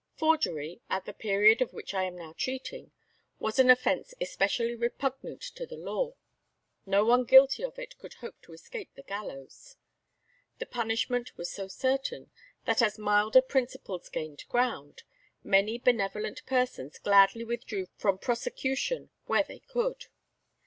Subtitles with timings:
[0.15, 2.91] Forgery, at the period of which I am now treating,
[3.37, 6.15] was an offence especially repugnant to the law.
[6.87, 9.75] No one guilty of it could hope to escape the gallows.
[10.57, 12.31] The punishment was so certain,
[12.65, 15.03] that as milder principles gained ground,
[15.43, 20.07] many benevolent persons gladly withdrew from prosecution where they could.